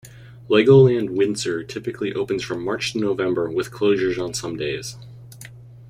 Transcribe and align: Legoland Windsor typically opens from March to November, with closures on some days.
Legoland 0.49 1.11
Windsor 1.11 1.63
typically 1.63 2.11
opens 2.11 2.41
from 2.43 2.65
March 2.65 2.93
to 2.93 2.99
November, 2.99 3.51
with 3.51 3.69
closures 3.69 4.17
on 4.17 4.33
some 4.33 4.55
days. 4.57 4.95